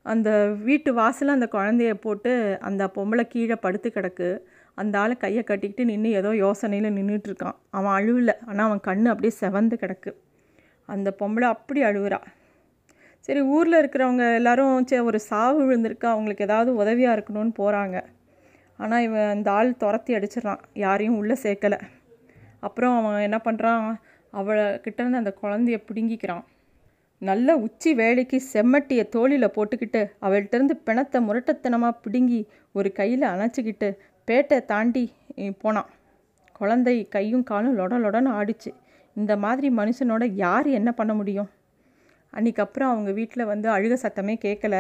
அந்த 0.03 0.47
வீட்டு 0.47 0.95
வாசலில் 0.95 1.35
அந்த 1.35 1.49
குழந்தைய 1.53 1.95
போட்டு 1.95 2.59
அந்த 2.61 2.91
பொம்பளை 2.95 3.23
கீழே 3.23 3.55
படுத்து 3.55 3.93
கிடக்கு. 3.95 4.39
அந்த 4.79 4.95
ஆள் 5.03 5.21
கையை 5.23 5.43
கட்டிக்கிட்டு 5.43 5.85
நின்று 5.91 6.11
ஏதோ 6.21 6.31
யோசனையில் 6.45 6.97
நின்றுட்டுருக்கான் 6.97 7.57
அவன் 7.77 7.95
அழுவல. 7.99 8.33
ஆனால் 8.49 8.67
அவன் 8.69 8.83
கண் 8.89 9.11
அப்படியே 9.13 9.33
செவந்து 9.43 9.77
கிடக்கு. 9.83 10.11
அந்த 10.89 11.09
பொம்பளை 11.21 11.47
அப்படி 11.55 11.81
அழுகுறா 11.91 12.21
சரி 13.29 13.41
ஊரில் 13.55 13.79
இருக்கிறவங்க 13.81 14.25
எல்லாரும் 14.41 14.85
சே 14.91 14.99
ஒரு 15.09 15.19
சாவு 15.31 15.61
விழுந்திருக்கு. 15.69 16.07
அவங்களுக்கு 16.13 16.47
ஏதாவது 16.49 16.71
உதவியாக 16.83 17.17
இருக்கணும்னு 17.17 17.55
போகிறாங்க 17.61 17.97
ஆனால் 18.79 19.05
இவன் 19.07 19.33
இந்த 19.37 19.49
ஆள் 19.59 19.71
துரத்தி 19.83 20.13
அடிச்சிடறான். 20.17 20.63
யாரையும் 20.85 21.17
உள்ளே 21.21 21.37
சேர்க்கலை. 21.45 21.79
அப்புறம் 22.67 22.95
அவன் 22.99 23.25
என்ன 23.29 23.39
பண்ணுறான் 23.47 23.87
அவளை 24.33 24.67
கிட்டேருந்து 24.85 25.23
அந்த 25.23 25.33
குழந்தைய 25.43 25.79
பிடுங்கிக்கிறான். 25.89 26.45
நல்ல 27.23 27.49
உச்சி 27.65 27.91
வேலைக்கு 28.01 28.39
செம்மட்டியை 28.53 29.05
தோளில் 29.15 29.55
போட்டுக்கிட்டு 29.57 30.01
அவள்கிட்டருந்து 30.27 30.75
பிணத்தை 30.89 31.21
முரட்டத்தனமாக 31.29 32.01
பிடுங்கி 32.05 32.41
ஒரு 32.79 32.89
கையில் 32.99 33.25
அணைச்சிக்கிட்டு 33.33 33.89
பேட்டை 34.29 34.59
தாண்டி 34.73 35.05
போனான். 35.63 35.91
குழந்தை 36.59 36.95
கையும் 37.15 37.47
காலும் 37.51 37.77
லொட 37.81 37.95
லொடன்னு 38.05 38.31
ஆடிச்சு. 38.39 38.71
இந்த 39.17 39.33
மாதிரி 39.45 39.69
மனுஷனோட 39.81 40.25
யார் 40.45 40.69
என்ன 40.79 40.91
பண்ண 41.01 41.13
முடியும்? 41.19 41.51
அன்றைக்கி 42.33 42.61
அப்புறம் 42.65 42.93
அவங்க 42.93 43.11
வீட்டில் 43.19 43.51
வந்து 43.53 43.69
அழுக 43.75 43.95
சத்தமே 44.05 44.35
கேட்கல 44.47 44.77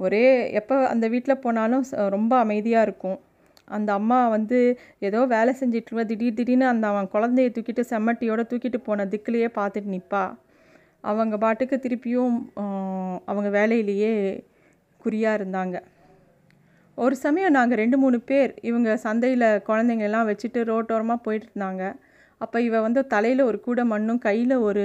ஒரே 0.00 0.22
எப்போ 0.60 0.76
அந்த 0.92 1.06
வீட்டில் 1.14 1.42
போனாலும் 1.44 1.84
ரொம்ப 2.16 2.32
அமைதியாக 2.44 2.86
இருக்கும். 2.88 3.18
அந்த 3.76 3.90
அம்மா 4.00 4.18
வந்து 4.34 4.58
ஏதோ 5.08 5.20
வேலை 5.34 5.52
செஞ்சிட்ருவா 5.58 6.02
திடீர் 6.10 6.38
திடீர்னு 6.38 6.66
அந்த 6.72 6.86
அவன் 6.92 7.10
குழந்தைய 7.14 7.50
தூக்கிட்டு 7.56 7.82
செம்மட்டியோட 7.92 8.42
தூக்கிட்டு 8.50 8.78
போன 8.86 9.06
திக்குலேயே 9.12 9.48
பார்த்துட்டு 9.58 9.92
நிற்பா 9.94 10.22
அவங்க 11.10 11.34
பாட்டுக்கு 11.44 11.76
திருப்பியும் 11.84 12.36
அவங்க 13.30 13.48
வேலையிலேயே 13.58 14.12
குறியாக 15.04 15.38
இருந்தாங்க. 15.38 15.76
ஒரு 17.04 17.14
சமயம் 17.24 17.54
நாங்கள் 17.56 17.78
ரெண்டு 17.80 17.96
மூணு 18.02 18.18
பேர் 18.28 18.50
இவங்க 18.68 18.90
சந்தையில் 19.04 19.46
குழந்தைங்கெல்லாம் 19.68 20.26
வச்சுட்டு 20.30 20.60
ரோட்டோரமாக 20.70 21.24
போயிட்டுருந்தாங்க. 21.26 21.82
அப்போ 22.40 22.58
இவ 22.66 22.80
வந்து 22.86 23.00
தலையில் 23.12 23.42
ஒரு 23.46 23.58
கூட 23.66 23.80
மண்ணும் 23.92 24.20
கையில் 24.26 24.54
ஒரு 24.68 24.84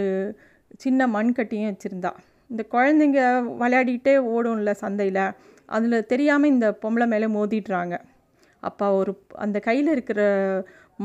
சின்ன 0.83 1.07
மண் 1.15 1.31
கட்டியும் 1.37 1.69
வச்சுருந்தா. 1.71 2.11
இந்த 2.51 2.63
குழந்தைங்க 2.73 3.19
விளையாடிக்கிட்டே 3.61 4.13
ஓடும்ல 4.35 4.73
சந்தையில் 4.83 5.21
அதில் 5.75 6.07
தெரியாமல் 6.11 6.51
இந்த 6.53 6.67
பொம்பளை 6.83 7.07
மேலே 7.13 7.27
மோதிடுறாங்க. 7.37 7.95
அப்போ 8.63 8.85
ஒரு 8.99 9.13
அந்த 9.45 9.57
கையில் 9.67 9.89
இருக்கிற 9.95 10.21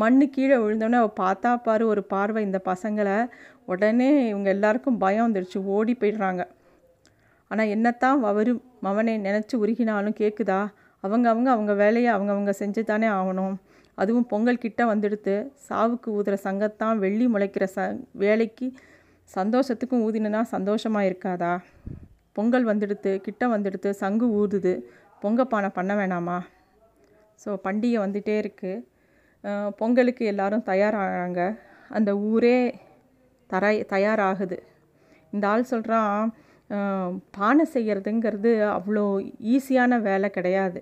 மண் 0.03 0.21
கீழே 0.35 0.57
விழுந்தோடனே 0.65 0.99
அவள் 1.03 1.21
பார்த்தா 1.25 1.53
பாரு 1.69 1.85
ஒரு 1.93 2.05
பார்வை. 2.15 2.43
இந்த 2.49 2.61
பசங்களை 2.71 3.17
உடனே 3.73 4.11
இவங்க 4.33 4.51
எல்லாருக்கும் 4.57 5.01
பயம் 5.05 5.27
வந்துடுச்சு 5.27 5.61
ஓடி 5.77 5.95
போயிடுறாங்க. 6.01 6.45
ஆனால் 7.51 7.73
என்னத்தான் 7.77 8.21
அவரும் 8.33 8.63
மவனை 8.87 9.15
நினச்சி 9.27 9.55
உருகினாலும் 9.63 10.21
கேட்குதா 10.21 10.61
அவங்க 11.05 11.27
அவங்க 11.33 11.49
அவங்க 11.57 11.73
வேலையை 11.83 12.11
அவங்க 12.15 12.31
அவங்க 12.35 12.53
செஞ்சு 12.61 12.83
தானே 12.91 13.09
ஆகணும். 13.19 13.55
அதுவும் 13.99 14.27
பொங்கல் 14.33 14.63
கிட்ட 14.65 14.81
வந்துடுத்து 14.93 15.35
சாவுக்கு 15.69 16.09
ஊதுற 16.19 16.35
சங்கத்தான் 16.47 17.01
வெள்ளி 17.05 17.27
முளைக்கிற 17.35 17.65
ச 17.75 17.87
வேலைக்கு 18.23 18.67
சந்தோஷத்துக்கும் 19.31 20.05
ஊதினா 20.07 20.41
சந்தோஷமாக 20.55 21.09
இருக்காதா? 21.11 21.53
பொங்கல் 22.37 22.67
வந்துடுத்து 22.71 23.11
கிட்ட 23.27 23.43
வந்துடுத்து 23.55 23.91
சங்கு 24.03 24.27
ஊதுது. 24.41 24.73
பொங்கப்பானை 25.23 25.71
பண்ண 25.79 25.93
வேணாமா? 26.01 26.39
ஸோ 27.43 27.51
பண்டிகை 27.65 27.99
வந்துகிட்டே 28.05 28.37
இருக்குது 28.43 29.75
பொங்கலுக்கு 29.79 30.25
எல்லோரும் 30.33 30.67
தயாராகிறாங்க 30.71 31.41
அந்த 31.91 32.11
ஊரே 32.31 32.59
தர 33.51 33.71
தயாராகுது. 33.93 34.59
இந்த 35.33 35.45
ஆள் 35.53 35.71
சொல்கிறான் 35.71 36.33
பானை 37.37 37.65
செய்கிறதுங்கிறது 37.75 38.51
அவ்வளோ 38.77 39.05
ஈஸியான 39.55 39.99
வேலை 40.09 40.29
கிடையாது. 40.37 40.81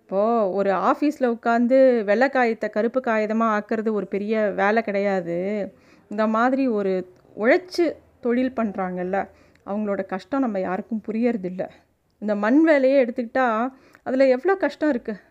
இப்போது 0.00 0.50
ஒரு 0.58 0.70
ஆஃபீஸில் 0.90 1.32
உட்காந்து 1.36 1.76
வெள்ளை 2.08 2.28
காயத்தை 2.34 2.68
கருப்பு 2.76 3.00
காகிதமாக 3.08 3.54
ஆக்கிறது 3.58 3.90
ஒரு 3.98 4.06
பெரிய 4.14 4.42
வேலை 4.60 4.80
கிடையாது. 4.88 5.36
இந்த 6.12 6.24
மாதிரி 6.36 6.64
ஒரு 6.78 6.92
உழைச்சி 7.42 7.86
தொழில் 8.24 8.56
பண்ணுறாங்கல்ல 8.58 9.16
அவங்களோட 9.68 10.02
கஷ்டம் 10.12 10.44
நம்ம 10.44 10.58
யாருக்கும் 10.66 11.04
புரியறதில்ல. 11.08 11.62
இந்த 12.22 12.34
மண் 12.44 12.60
வேலையே 12.68 12.98
எடுத்துக்கிட்டால் 13.04 13.64
அதில் 14.06 14.32
எவ்வளோ 14.34 14.54
கஷ்டம் 14.64 14.92
இருக்குது 14.94 15.22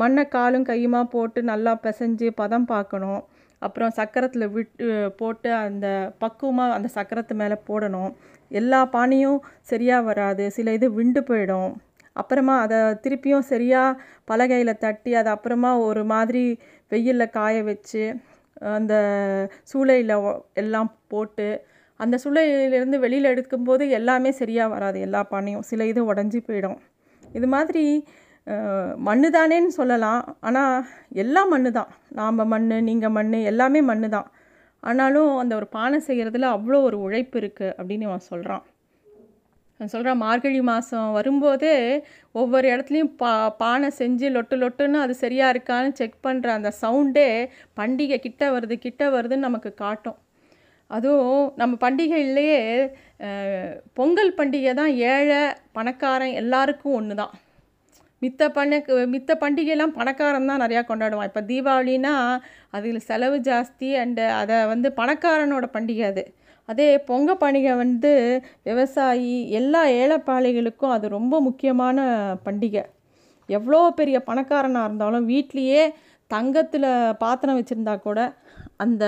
மண்ணை 0.00 0.24
காலும் 0.34 0.68
கையுமாக 0.68 1.12
போட்டு 1.14 1.40
நல்லா 1.52 1.72
பிசைஞ்சு 1.84 2.28
பதம் 2.40 2.68
பார்க்கணும். 2.72 3.22
அப்புறம் 3.66 3.94
சக்கரத்தில் 4.00 4.52
விட்டு 4.56 4.86
போட்டு 5.20 5.50
அந்த 5.64 5.86
பக்குவமாக 6.22 6.76
அந்த 6.76 6.88
சக்கரத்து 6.98 7.34
மேலே 7.42 7.56
போடணும். 7.70 8.12
எல்லா 8.60 8.80
பானையும் 8.96 9.38
சரியாக 9.70 10.06
வராது. 10.10 10.44
சில 10.56 10.72
இது 10.78 10.88
விண்டு 10.98 11.20
போயிடும். 11.30 11.72
அப்புறமா 12.20 12.54
அதை 12.64 12.78
திருப்பியும் 13.04 13.48
சரியாக 13.52 14.00
பலகையில் 14.30 14.80
தட்டி 14.84 15.12
அதை 15.20 15.30
அப்புறமா 15.36 15.70
ஒரு 15.88 16.02
மாதிரி 16.14 16.44
வெயிலில் 16.92 17.34
காய 17.36 17.62
வச்சு 17.70 18.04
அந்த 18.78 18.94
சூளையில் 19.70 20.12
எல்லாம் 20.62 20.90
போட்டு 21.12 21.48
அந்த 22.00 22.16
சூளையிலேருந்து 22.24 22.98
வெளியில் 23.04 23.30
எடுக்கும்போது 23.32 23.84
எல்லாமே 23.98 24.30
சரியாக 24.40 24.72
வராது. 24.74 24.98
எல்லா 25.06 25.20
பானையும். 25.32 25.64
சில 25.70 25.84
இது 25.92 26.00
உடஞ்சி 26.12 26.40
போயிடும். 26.48 26.78
இது 27.38 27.46
மாதிரி 27.54 27.84
மண்ணு 29.06 29.28
தானேன்னு 29.36 29.72
சொல்லலாம். 29.78 30.22
ஆனால் 30.48 30.84
எல்லாம் 31.22 31.50
மண்ணு 31.54 31.70
தான் 31.78 31.90
நாம் 32.18 32.48
மண் 32.52 32.68
நீங்கள் 32.88 33.14
மண் 33.16 33.32
எல்லாமே 33.52 33.80
மண்ணு 33.90 34.08
தான் 34.08 34.28
ஆனாலும் 34.82 35.30
அந்த 35.40 35.52
ஒரு 35.60 35.66
பானை 35.76 35.98
செய்கிறதுல 36.06 36.48
அவ்வளோ 36.56 36.78
ஒரு 36.88 36.96
உழைப்பு 37.06 37.36
இருக்குது 37.40 37.74
அப்படின்னு 37.78 38.08
அவன் 38.10 38.28
சொல்கிறான் 38.30 38.64
சொல்கிறான் 39.80 40.20
மார்கழி 40.22 40.60
மாதம் 40.70 41.14
வரும்போதே 41.18 41.76
ஒவ்வொரு 42.34 42.66
இடத்துலையும் 42.72 43.12
பா 43.20 43.30
பானை 43.62 43.88
செஞ்சு 44.00 44.26
லொட்டு 44.34 44.56
லொட்டுன்னு 44.60 44.98
அது 45.04 45.14
சரியாக 45.22 45.52
இருக்கான்னு 45.54 45.96
செக் 46.00 46.18
பண்ணுற 46.26 46.50
அந்த 46.58 46.70
சவுண்டே 46.82 47.28
பண்டிகை 47.80 48.18
கிட்ட 48.18 48.50
வருது 48.54 48.76
கிட்ட 48.86 49.10
வருதுன்னு 49.10 49.48
நமக்கு 49.48 49.72
காட்டும். 49.74 50.18
அதுவும் 50.90 51.42
நம்ம 51.60 51.74
பண்டிகையிலேயே 51.84 52.60
பொங்கல் 53.94 54.36
பண்டிகை 54.38 54.74
தான் 54.80 54.92
ஏழை 55.12 55.42
பணக்காரன் 55.78 56.38
எல்லாருக்கும் 56.42 56.96
ஒன்று 57.00 57.14
தான் 57.14 57.34
மித்த 58.22 58.42
பண்ணக்கு 58.56 58.92
மித்த 59.14 59.32
பண்டிகையெல்லாம் 59.42 59.96
பணக்காரன் 59.98 60.50
தான் 60.50 60.62
நிறையா 60.64 60.82
கொண்டாடுவான். 60.90 61.28
இப்போ 61.30 61.42
தீபாவளினா 61.50 62.14
அதில் 62.76 63.00
செலவு 63.08 63.38
ஜாஸ்தி 63.48 63.88
அண்டு 64.02 64.24
அதை 64.40 64.58
வந்து 64.72 64.88
பணக்காரனோட 65.00 65.66
பண்டிகை 65.76 66.04
அது. 66.12 66.24
அதே 66.68 66.88
பொங்க 67.10 67.30
பண்டிகை 67.42 67.72
வந்து 67.84 68.12
விவசாயி 68.68 69.34
எல்லா 69.60 69.82
ஏழைப்பாளைகளுக்கும் 70.00 70.94
அது 70.96 71.06
ரொம்ப 71.18 71.34
முக்கியமான 71.48 71.98
பண்டிகை. 72.46 72.84
எவ்வளோ 73.48 73.80
பெரிய 74.00 74.16
பணக்காரனாக 74.28 74.88
இருந்தாலும் 74.88 75.28
வீட்லேயே 75.32 75.82
தங்கத்தில் 76.30 76.88
பாத்திரம் 77.22 77.58
வச்சுருந்தா 77.58 77.94
கூட 78.06 78.20
அந்த 78.84 79.04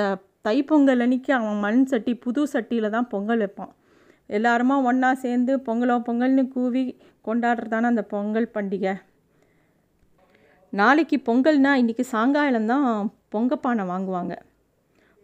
தைப்பொங்கல் 0.47 1.02
அன்னைக்கு 1.04 1.30
அவன் 1.38 1.62
மண் 1.66 1.85
சட்டி 1.90 2.12
புது 2.25 2.42
சட்டியில் 2.54 2.94
தான் 2.97 3.11
பொங்கல் 3.12 3.42
வைப்பான். 3.44 3.73
எல்லாருமா 4.28 4.76
ஒன்றா 4.88 5.11
சேர்ந்து 5.14 5.52
பொங்கலோ 5.66 5.97
பொங்கல்னு 6.07 6.45
கூவி 6.49 6.83
கொண்டாடுறதான 7.26 7.90
அந்த 7.93 8.02
பொங்கல் 8.02 8.52
பண்டிகை. 8.54 8.95
நாளைக்கு 10.73 11.16
பொங்கல்னால் 11.26 11.81
இன்றைக்கி 11.83 12.04
சாயங்காலம் 12.12 12.66
தான் 12.66 12.87
பொங்கப்பானை 13.35 13.85
வாங்குவாங்க. 13.93 14.35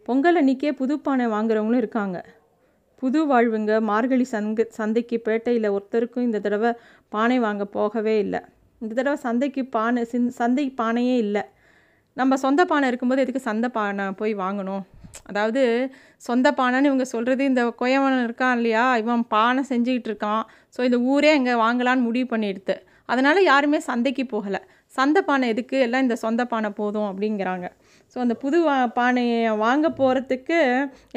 பொங்கல் 0.07 0.39
அன்றைக்கே 0.41 0.71
புது 0.71 0.99
பானை 0.99 1.25
வாங்குறவங்களும் 1.27 1.81
இருக்காங்க. 1.83 2.19
புது 3.01 3.19
வாழ்வுங்க 3.31 3.81
மார்கழி 3.81 4.23
சங்க 4.23 4.65
சந்தைக்கு 4.77 5.17
பேட்டையில் 5.25 5.73
ஒருத்தருக்கும் 5.75 6.27
இந்த 6.27 6.39
தடவை 6.39 6.71
பானை 7.09 7.39
வாங்க 7.39 7.65
போகவே 7.65 8.19
இல்லை. 8.19 8.41
இந்த 8.81 8.91
தடவை 8.93 9.17
சந்தைக்கு 9.25 9.65
பானை 9.65 10.03
சிந் 10.11 10.27
சந்தை 10.39 10.73
பானையே 10.81 11.15
இல்லை. 11.25 11.43
நம்ம 12.13 12.37
சொந்த 12.37 12.65
பானை 12.65 12.87
இருக்கும்போது 12.87 13.21
எதுக்கு 13.21 13.47
சந்தை 13.49 13.69
பானை 13.69 14.05
போய் 14.11 14.33
வாங்கணும்? 14.35 14.83
அதாவது 15.29 15.61
சொந்த 16.27 16.47
பானைன்னு 16.59 16.89
இவங்க 16.91 17.05
சொல்கிறது 17.13 17.43
இந்த 17.51 17.61
கொயவன் 17.81 18.25
இருக்கான் 18.27 18.55
இல்லையா? 18.57 18.85
இவன் 19.01 19.23
பானை 19.33 19.61
செஞ்சுக்கிட்டு 19.71 20.09
இருக்கான். 20.11 20.43
ஸோ 20.75 20.79
இந்த 20.89 20.97
ஊரே 21.11 21.31
இங்கே 21.39 21.55
வாங்கலான்னு 21.65 22.07
முடிவு 22.07 22.27
பண்ணிடுது 22.33 22.75
அதனால் 23.09 23.39
யாருமே 23.51 23.79
சந்தைக்கு 23.89 24.23
போகலை. 24.33 24.61
சந்தை 24.97 25.21
பானை 25.29 25.45
எதுக்கு? 25.53 25.77
எல்லாம் 25.85 26.05
இந்த 26.05 26.15
சொந்த 26.25 26.41
பானை 26.51 26.69
போதும் 26.79 27.07
அப்படிங்கிறாங்க. 27.09 27.67
ஸோ 28.13 28.17
அந்த 28.23 28.35
புது 28.43 28.57
வா 28.67 28.75
பானையை 28.97 29.51
வாங்க 29.65 29.87
போகிறதுக்கு 29.99 30.57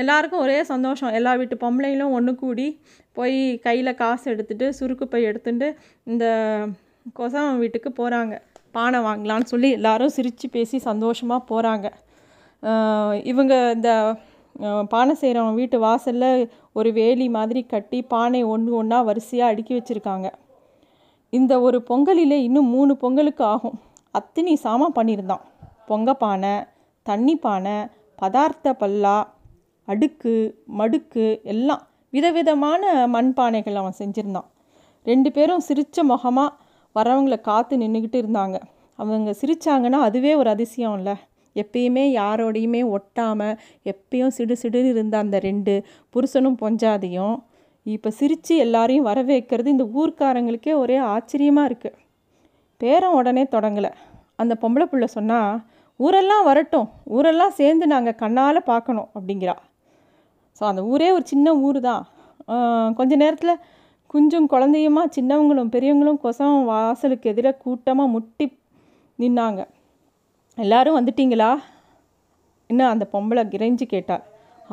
எல்லாருக்கும் 0.03 0.43
ஒரே 0.47 0.59
சந்தோஷம். 0.73 1.13
எல்லா 1.19 1.33
வீட்டு 1.41 1.57
பொம்பளைங்களும் 1.65 2.15
ஒன்று 2.19 2.35
கூடி 2.43 2.67
போய் 3.17 3.39
கையில் 3.67 3.99
காசு 4.03 4.25
எடுத்துகிட்டு 4.35 4.69
சுருக்கு 4.79 5.07
போய் 5.13 5.29
எடுத்துட்டு 5.31 5.69
இந்த 6.07 6.25
கொசவன் 7.19 7.61
வீட்டுக்கு 7.63 7.91
போகிறாங்க 8.01 8.35
பானை 8.77 9.01
வாங்கலான்னு 9.07 9.51
சொல்லி 9.53 9.69
எல்லாரும் 9.71 10.15
சிரித்து 10.17 10.47
பேசி 10.49 10.77
சந்தோஷமாக 10.89 11.47
போகிறாங்க 11.51 11.87
இவங்க 13.31 13.55
இந்த 13.77 13.91
பானை 14.93 15.15
செய்கிறவங்க 15.21 15.61
வீட்டு 15.61 15.77
வாசலில் 15.85 16.51
ஒரு 16.79 16.91
வேலி 16.99 17.27
மாதிரி 17.37 17.61
கட்டி 17.73 17.99
பானை 18.13 18.41
ஒன்று 18.55 18.71
ஒன்றா 18.81 18.99
வரிசையாக 19.09 19.53
அடுக்கி 19.53 19.73
வச்சுருக்காங்க. 19.75 20.29
இந்த 21.33 21.53
ஒரு 21.67 21.79
பொங்கலில் 21.89 22.37
இன்னும் 22.47 22.73
மூணு 22.75 22.93
பொங்கலுக்கு 22.97 23.45
ஆகும். 23.45 23.77
அத்தினி 24.19 24.55
சாமான் 24.65 24.97
பண்ணியிருந்தான். 24.99 25.45
பொங்க 25.91 26.15
பானை 26.15 26.55
தண்ணி 27.07 27.35
பானை 27.37 27.77
பதார்த்த 28.23 28.77
பல்லா 28.83 29.17
அடுக்கு 29.89 30.35
மடுக்கு 30.81 31.27
எல்லாம் 31.53 31.83
விதவிதமான 32.13 32.93
மண்பானைகள் 33.15 33.81
அவன் 33.81 33.99
செஞ்சுருந்தான். 33.99 34.49
ரெண்டு 35.07 35.31
பேரும் 35.37 35.67
சிரித்த 35.69 36.05
முகமாக 36.11 36.57
வரவங்களை 36.97 37.39
காத்து 37.51 37.75
நின்றுக்கிட்டு 37.83 38.19
இருந்தாங்க. 38.23 38.57
அவங்க 38.99 39.31
சிரித்தாங்கன்னா 39.41 40.01
அதுவே 40.09 40.33
ஒரு 40.41 40.49
அதிசயம் 40.55 40.97
இல்லை 40.99 41.15
எப்பயுமே 41.63 42.05
யாரோடையுமே 42.21 42.83
ஒட்டாமல் 42.97 43.59
எப்பயும் 43.93 44.35
சிடு 44.37 44.55
சிடுன்னு 44.63 44.93
இருந்த 44.95 45.17
அந்த 45.25 45.37
ரெண்டு 45.49 45.75
புருஷனும் 46.15 46.61
பொஞ்சாதையும் 46.63 47.37
இப்போ 47.87 48.11
சிரித்து 48.19 48.55
எல்லாரையும் 48.65 49.09
வரவேற்கிறது 49.11 49.69
இந்த 49.75 49.87
ஊர்க்காரங்களுக்கே 50.01 50.75
ஒரே 50.83 50.97
ஆச்சரியமாக 51.15 51.69
இருக்குது 51.71 52.01
பேரம் 52.81 53.17
உடனே 53.19 53.45
தொடங்கலை. 53.55 53.91
அந்த 54.43 54.53
பொம்பளை 54.63 54.87
புள்ள 54.93 55.07
சொன்னால் 55.17 55.61
ஊரெல்லாம் 56.01 56.47
வரட்டும் 56.49 56.89
ஊரெல்லாம் 57.17 57.57
சேர்ந்து 57.59 57.87
நாங்கள் 57.93 58.19
கண்ணால் 58.23 58.69
பார்க்கணும் 58.71 59.09
அப்படிங்கிறா. 59.17 59.55
ஸோ 60.59 60.63
அந்த 60.71 60.83
ஊரே 60.93 61.09
ஒரு 61.17 61.25
சின்ன 61.33 61.55
ஊர் 61.67 61.79
தான் 61.89 62.03
கொஞ்ச 62.99 63.13
நேரத்தில் 63.23 63.61
குஞ்சும் 64.15 64.51
குழந்தையுமா 64.53 65.03
சின்னவங்களும் 65.17 65.71
பெரியவங்களும் 65.75 66.21
கொசம் 66.25 66.59
வாசலுக்கு 66.71 67.31
எதிராக 67.33 67.61
கூட்டமாக 67.65 68.13
முட்டி 68.15 68.47
நின்னாங்க. 69.19 69.63
எல்லாரும் 70.59 70.97
வந்துட்டீங்களா? 70.99 71.49
இன்னும் 72.71 72.91
அந்த 72.91 73.09
பொம்பளை 73.13 73.43
கிரைஞ்சு 73.53 73.87
கேட்டாள் 73.93 74.23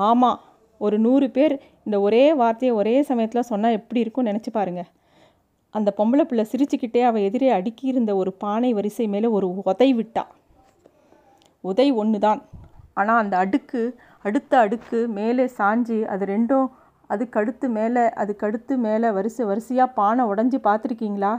ஆமாம் 0.07 0.39
ஒரு 0.77 0.99
நூறு 0.99 1.27
பேர் 1.29 1.53
இந்த 1.85 2.01
ஒரே 2.01 2.33
வார்த்தையை 2.33 2.75
ஒரே 2.75 3.03
சமயத்தில் 3.03 3.47
சொன்னால் 3.49 3.71
எப்படி 3.71 3.99
இருக்கும்னு 3.99 4.31
நினச்சி 4.31 4.51
பாருங்கள் 4.51 4.89
அந்த 5.71 5.93
பொம்பளை 5.97 6.21
பிள்ளை 6.21 6.45
சிரிச்சுக்கிட்டே 6.51 7.01
அவள் 7.01 7.21
எதிரே 7.21 7.49
அடுக்கி 7.49 7.87
இருந்த 7.87 8.15
ஒரு 8.15 8.33
பானை 8.33 8.73
வரிசை 8.73 9.07
மேலே 9.07 9.27
ஒரு 9.27 9.47
உதை 9.55 9.89
விட்டா. 9.99 10.23
உதை 11.63 11.91
ஒன்று 11.91 12.19
தான் 12.19 12.41
ஆனால் 12.93 13.17
அந்த 13.17 13.37
அடுக்கு 13.37 13.81
அடுத்த 14.25 14.59
அடுக்கு 14.59 15.07
மேலே 15.07 15.45
சாஞ்சு 15.57 16.05
அது 16.05 16.25
ரெண்டும் 16.25 16.67
அதுக்கு 17.09 17.39
அடுத்து 17.39 17.69
மேலே 17.69 18.09
அதுக்கு 18.13 18.45
அடுத்து 18.47 18.77
மேலே 18.77 19.11
வரிசை 19.11 19.45
வரிசையாக 19.45 19.95
பானை 19.99 20.23
உடஞ்சி 20.25 20.59
பார்த்துருக்கீங்களா? 20.67 21.33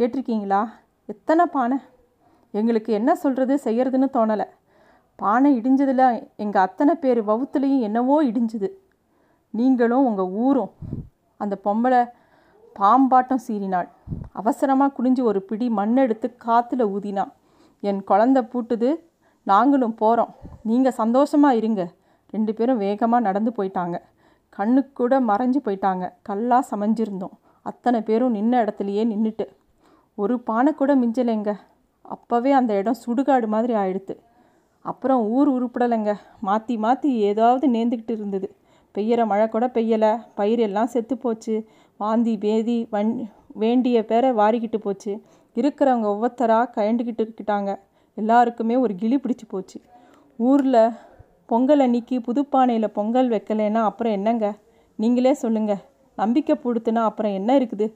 கேட்டிருக்கீங்களா? 0.00 0.60
எத்தனை 1.06 1.46
பானை? 1.46 1.78
எங்களுக்கு 2.50 2.90
என்ன 2.98 3.10
சொல்கிறது 3.14 3.54
செய்கிறதுன்னு 3.64 4.08
தோணலை. 4.16 4.46
பானை 5.18 5.50
இடிஞ்சதில் 5.60 6.04
எங்கள் 6.44 6.64
அத்தனை 6.66 6.94
பேர் 6.94 7.20
வவுத்துலேயும் 7.30 7.84
என்னவோ 7.88 8.16
இடிஞ்சுது. 8.30 8.68
நீங்களும் 9.54 10.06
உங்கள் 10.10 10.32
ஊரும் 10.46 10.72
அந்த 11.36 11.54
பொம்பளை 11.66 12.00
பாம்பாட்டம் 12.78 13.44
சீறினாள். 13.46 13.88
அவசரமாக 14.40 14.94
குனிஞ்சு 14.96 15.22
ஒரு 15.30 15.40
பிடி 15.48 15.66
மண்ணெடுத்து 15.78 16.28
காற்றுல 16.44 16.82
ஊதினான் 16.94 17.32
என் 17.88 18.00
குழந்த 18.10 18.38
பூட்டுது 18.52 18.90
நாங்களும் 19.46 19.96
போகிறோம் 20.02 20.32
நீங்கள் 20.70 20.96
சந்தோஷமாக 21.00 21.58
இருங்க. 21.60 21.82
ரெண்டு 22.34 22.52
பேரும் 22.54 22.80
வேகமாக 22.84 23.26
நடந்து 23.26 23.50
போயிட்டாங்க. 23.58 23.96
கண்ணுக்கு 24.56 24.92
கூட 25.00 25.14
மறைஞ்சு 25.30 25.60
போயிட்டாங்க. 25.66 26.04
கல்லாக 26.28 26.62
சமைஞ்சிருந்தோம். 26.70 27.34
அத்தனை 27.70 28.00
பேரும் 28.08 28.36
நின்ன 28.38 28.60
இடத்துலையே 28.64 29.04
நின்றுட்டு 29.12 29.46
ஒரு 30.22 30.34
பானை 30.48 30.70
கூட 30.74 30.92
மிஞ்சலைங்க. 31.02 31.52
அப்போவே 32.14 32.50
அந்த 32.50 32.72
இடம் 32.80 33.00
சுடுகாடு 33.04 33.46
மாதிரி 33.46 33.74
ஆயிடுத்து. 33.74 34.14
அப்புறம் 34.84 35.22
ஊர் 35.36 35.48
உருப்படலைங்க. 35.48 36.12
மாற்றி 36.40 36.76
மாற்றி 36.76 37.08
ஏதாவது 37.30 37.66
நேர்ந்துக்கிட்டு 37.68 38.14
இருந்தது. 38.18 38.48
பெய்கிற 38.94 39.26
மழை 39.26 39.46
கூட 39.48 39.66
பெய்யலை. 39.74 40.12
பயிர் 40.34 40.58
எல்லாம் 40.58 40.92
செத்து 40.94 41.14
போச்சு. 41.18 41.54
வாந்தி 42.00 42.34
வேதி 42.36 42.78
வன் 42.90 43.12
வேண்டிய 43.62 44.04
பேரை 44.04 44.30
வாரிக்கிட்டு 44.32 44.78
போச்சு. 44.86 45.12
இருக்கிறவங்க 45.56 46.06
ஒவ்வொருத்தராக 46.14 46.72
கயண்டுக்கிட்டு 46.76 47.22
இருக்கிட்டாங்க. 47.24 47.70
எல்லாருக்குமே 48.16 48.76
ஒரு 48.76 48.94
கிளி 48.94 49.16
பிடிச்சி 49.16 49.46
போச்சு. 49.48 49.78
ஊரில் 50.38 50.82
பொங்கல் 51.46 51.80
அன்னைக்கு 51.80 52.16
புதுப்பானையில் 52.26 52.94
பொங்கல் 52.98 53.28
வைக்கலைன்னா 53.30 53.82
அப்புறம் 53.90 54.12
என்னங்க? 54.12 54.46
நீங்களே 54.98 55.32
சொல்லுங்கள் 55.34 55.82
நம்பிக்கை 56.18 56.54
கொடுத்துனா 56.64 57.02
அப்புறம் 57.10 57.32
என்ன 57.32 57.50
இருக்குது? 57.58 57.86